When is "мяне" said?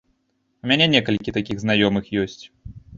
0.71-0.85